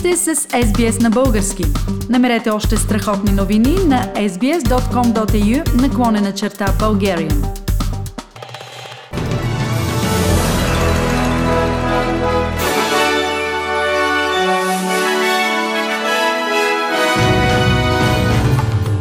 [0.00, 1.64] сте с SBS на български.
[2.08, 7.60] Намерете още страхотни новини на sbs.com.au наклонена черта Bulgarian.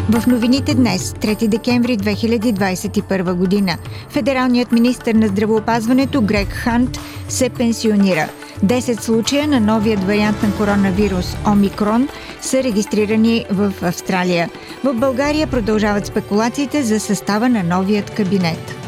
[0.10, 3.78] В новините днес, 3 декември 2021 година,
[4.10, 8.30] федералният министр на здравеопазването Грег Хант се пенсионира.
[8.64, 12.10] 10 случая на новият вариант на коронавирус Омикрон
[12.42, 14.50] са регистрирани в Австралия.
[14.84, 18.79] В България продължават спекулациите за състава на новият кабинет.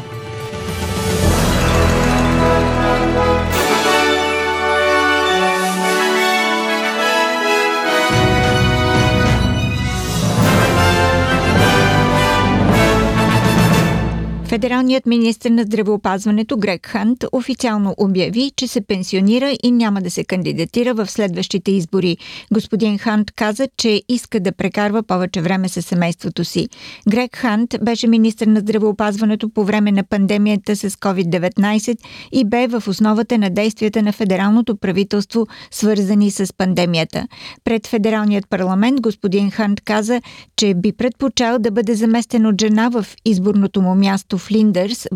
[14.62, 20.24] Федералният министр на здравеопазването Грег Хант официално обяви, че се пенсионира и няма да се
[20.24, 22.16] кандидатира в следващите избори.
[22.52, 26.68] Господин Хант каза, че иска да прекарва повече време с семейството си.
[27.08, 31.98] Грег Хант беше министр на здравеопазването по време на пандемията с COVID-19
[32.32, 37.26] и бе в основата на действията на федералното правителство, свързани с пандемията.
[37.64, 40.20] Пред федералният парламент господин Хант каза,
[40.56, 45.06] че би предпочел да бъде заместен от жена в изборното му място Flinders.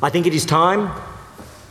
[0.00, 0.88] I think it is time,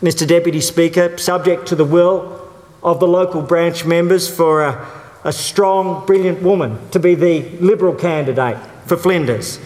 [0.02, 2.52] Mr Deputy Speaker, subject to the will
[2.84, 4.86] of the local branch members for a,
[5.24, 9.58] a strong, brilliant woman to be the Liberal candidate for Flinders.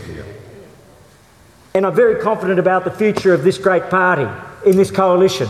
[1.74, 4.28] And I'm very confident about the future of this great party
[4.70, 5.48] in this coalition.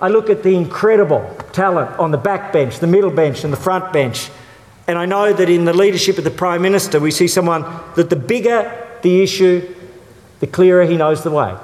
[0.00, 3.58] I look at the incredible talent on the back bench, the middle bench, and the
[3.58, 4.30] front bench.
[4.86, 7.62] And I know that in the leadership of the Prime Minister, we see someone
[7.96, 9.74] that the bigger the issue,
[10.40, 11.56] the clearer he knows the way.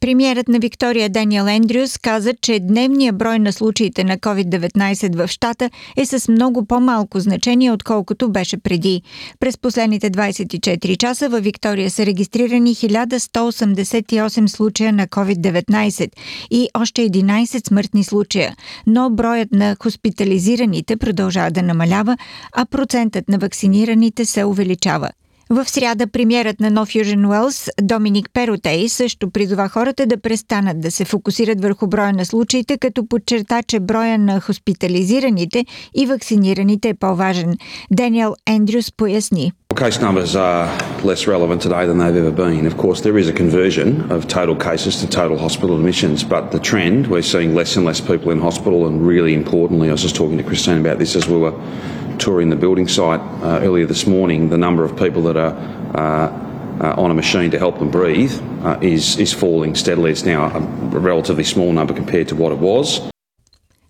[0.00, 5.70] Премьерът на Виктория Даниел Ендрюс каза, че дневният брой на случаите на COVID-19 в щата
[5.96, 9.02] е с много по-малко значение, отколкото беше преди.
[9.40, 16.10] През последните 24 часа във Виктория са регистрирани 1188 случая на COVID-19
[16.50, 22.16] и още 11 смъртни случая, но броят на хоспитализираните продължава да намалява,
[22.52, 25.10] а процентът на вакцинираните се увеличава.
[25.52, 30.90] В сряда премьерът на No Fusion Wells Доминик Перотей също призова хората да престанат да
[30.90, 36.94] се фокусират върху броя на случаите, като подчерта, че броя на хоспитализираните и вакцинираните е
[36.94, 37.56] по-важен.
[37.90, 39.52] Даниел Ендрюс поясни.
[39.74, 40.68] Case numbers are
[41.10, 42.66] less relevant today than they've ever been.
[42.72, 46.62] Of course, there is a conversion of total cases to total hospital admissions, but the
[46.70, 50.16] trend, we're seeing less and less people in hospital, and really importantly, I was just
[50.20, 51.54] talking to Christine about this as we were
[52.20, 55.54] touring the building site uh, earlier this morning, the number of people that are
[55.96, 56.50] uh,
[56.80, 58.32] uh, on a machine to help them breathe
[58.62, 60.10] uh, is, is falling steadily.
[60.10, 60.60] It's now a
[60.98, 63.10] relatively small number compared to what it was.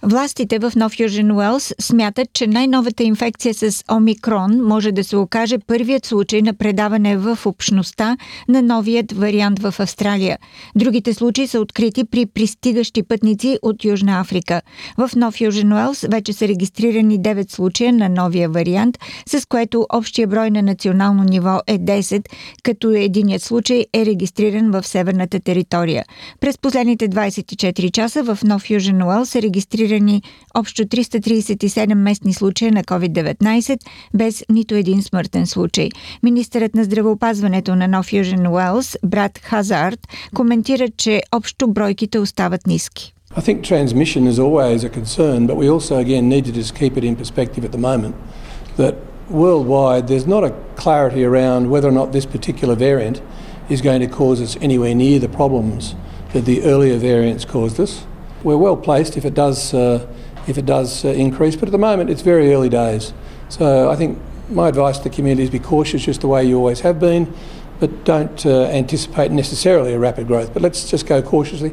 [0.03, 5.59] Властите в Нов Южен Уелс смятат, че най-новата инфекция с Омикрон може да се окаже
[5.59, 8.17] първият случай на предаване в общността
[8.49, 10.39] на новият вариант в Австралия.
[10.77, 14.63] Другите случаи са открити при пристигащи пътници от Южна Африка.
[14.97, 20.27] В Нов Южен Уелс вече са регистрирани 9 случая на новия вариант, с което общия
[20.27, 22.25] брой на национално ниво е 10,
[22.63, 26.05] като единият случай е регистриран в северната територия.
[26.41, 30.23] През последните 24 часа в Нов Южен Уелс са регистрирани регистрирани
[30.55, 33.79] общо 337 местни случая на COVID-19,
[34.15, 35.89] без нито един смъртен случай.
[36.23, 43.15] Министърът на здравеопазването на Нов Южен Уелс, Брат Хазард, коментира, че общо бройките остават ниски.
[43.37, 46.95] I think transmission is always a concern, but we also again need to just keep
[46.99, 48.15] it in perspective at the moment
[48.81, 48.95] that
[49.43, 50.53] worldwide there's not a
[50.83, 53.17] clarity around whether or not this particular variant
[53.75, 55.83] is going to cause us anywhere near the problems
[56.33, 57.93] that the earlier variants caused us.
[58.43, 60.07] We're well placed if it does uh,
[60.47, 63.13] if it does uh, increase, but at the moment it's very early days.
[63.49, 64.19] So I think
[64.49, 67.33] my advice to the community is be cautious, just the way you always have been,
[67.79, 70.53] but don't uh, anticipate necessarily a rapid growth.
[70.53, 71.73] But let's just go cautiously.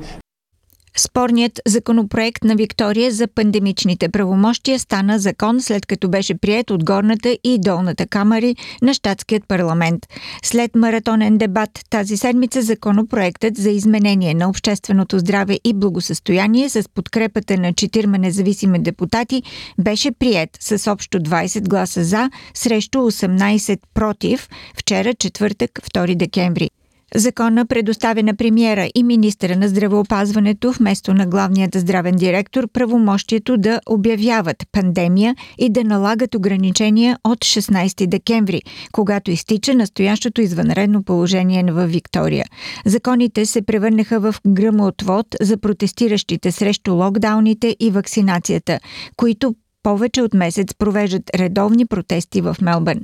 [0.99, 7.37] Спорният законопроект на Виктория за пандемичните правомощия стана закон след като беше прият от горната
[7.43, 10.05] и долната камери на щатският парламент.
[10.43, 17.57] След маратонен дебат тази седмица законопроектът за изменение на общественото здраве и благосъстояние с подкрепата
[17.57, 19.43] на четирма независими депутати
[19.79, 26.69] беше прият с общо 20 гласа за срещу 18 против вчера четвъртък 2 декември.
[27.15, 33.81] Закона предоставя на премиера и министра на здравеопазването вместо на главният здравен директор правомощието да
[33.89, 38.61] обявяват пандемия и да налагат ограничения от 16 декември,
[38.91, 42.45] когато изтича настоящото извънредно положение в Виктория.
[42.85, 48.79] Законите се превърнаха в гръмотвод за протестиращите срещу локдауните и вакцинацията,
[49.17, 52.99] които повече от месец провеждат редовни протести в Мелбърн.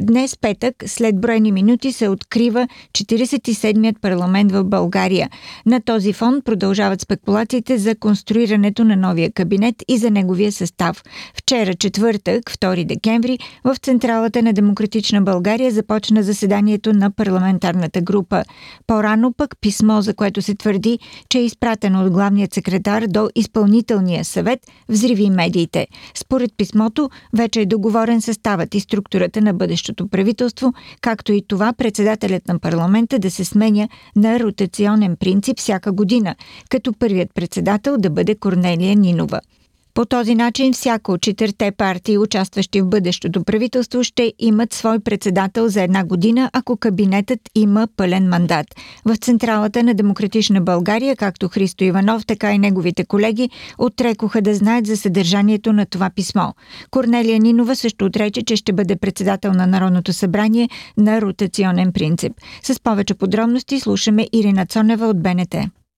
[0.00, 5.30] Днес, петък, след броени минути се открива 47-ят парламент в България.
[5.66, 11.02] На този фон продължават спекулациите за конструирането на новия кабинет и за неговия състав.
[11.34, 18.42] Вчера, четвъртък, 2 декември, в Централата на Демократична България започна заседанието на парламентарната група.
[18.86, 24.24] По-рано пък писмо, за което се твърди, че е изпратено от главният секретар до изпълнителния
[24.24, 25.86] съвет, взриви медиите.
[26.14, 31.72] Според писмото, вече е договорен съставът и структурата на бъдещето следващото правителство, както и това
[31.72, 36.34] председателят на парламента да се сменя на ротационен принцип всяка година,
[36.70, 39.40] като първият председател да бъде Корнелия Нинова–
[39.96, 45.68] по този начин всяко от четирте партии, участващи в бъдещото правителство, ще имат свой председател
[45.68, 48.66] за една година, ако кабинетът има пълен мандат.
[49.04, 54.86] В Централата на Демократична България, както Христо Иванов, така и неговите колеги, отрекоха да знаят
[54.86, 56.52] за съдържанието на това писмо.
[56.90, 62.32] Корнелия Нинова също отрече, че ще бъде председател на Народното събрание на ротационен принцип.
[62.62, 65.54] С повече подробности слушаме Ирина Цонева от БНТ.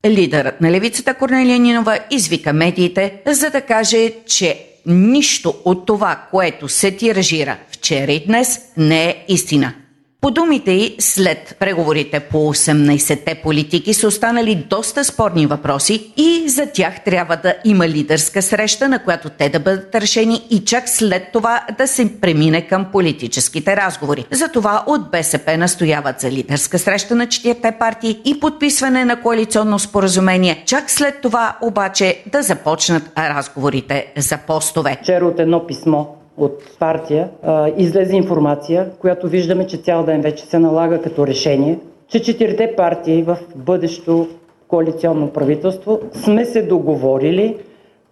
[0.06, 6.68] Лидерът на левицата Корнелия Нинова извика медиите, за да каже, че нищо от това, което
[6.68, 9.74] се тиражира вчера и днес, не е истина.
[10.20, 16.66] По думите й, след преговорите по 18-те политики са останали доста спорни въпроси и за
[16.66, 21.32] тях трябва да има лидерска среща, на която те да бъдат решени и чак след
[21.32, 24.24] това да се премине към политическите разговори.
[24.30, 30.62] Затова от БСП настояват за лидерска среща на четирите партии и подписване на коалиционно споразумение.
[30.66, 34.98] Чак след това обаче да започнат разговорите за постове.
[35.02, 36.06] Вчера от едно писмо
[36.38, 41.78] от партия а, излезе информация, която виждаме, че цял ден вече се налага като решение,
[42.08, 44.28] че четирите партии в бъдещо
[44.68, 47.56] коалиционно правителство сме се договорили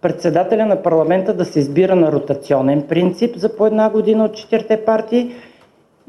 [0.01, 4.85] председателя на парламента да се избира на ротационен принцип за по една година от четирите
[4.85, 5.31] партии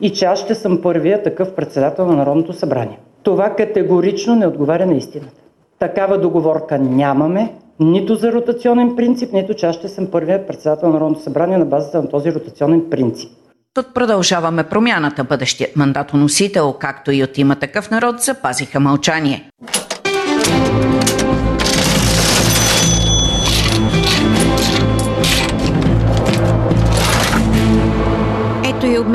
[0.01, 2.99] и че аз ще съм първия такъв председател на Народното събрание.
[3.23, 5.43] Това категорично не отговаря на истината.
[5.79, 10.95] Такава договорка нямаме, нито за ротационен принцип, нито че аз ще съм първият председател на
[10.95, 13.31] Народното събрание на базата на този ротационен принцип.
[13.75, 15.25] Тут продължаваме промяната.
[15.25, 19.51] Бъдещият мандатоносител, както и от има такъв народ, запазиха мълчание.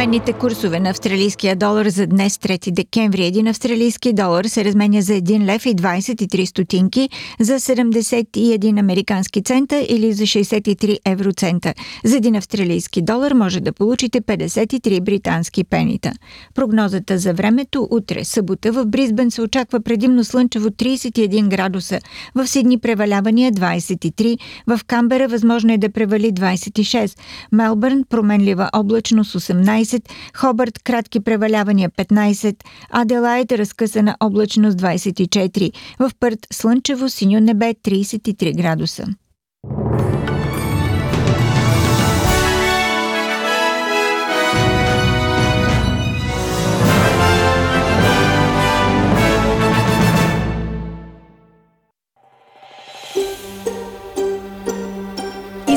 [0.03, 3.25] Обменните курсове на австралийския долар за днес, 3 декември.
[3.25, 7.09] Един австралийски долар се разменя за 1 лев и 23 стотинки,
[7.39, 11.73] за 71 американски цента или за 63 евроцента.
[12.03, 16.11] За един австралийски долар може да получите 53 британски пенита.
[16.55, 21.99] Прогнозата за времето утре, събота в Бризбен се очаква предимно слънчево 31 градуса,
[22.35, 27.19] в Сидни превалявания 23, в Камбера възможно е да превали 26,
[27.51, 32.55] Мелбърн променлива облачност 18, 18, Хобърт кратки превалявания 15,
[32.89, 39.05] Аделайд разкъсана облачност 24, в Пърт слънчево синьо небе 33 градуса.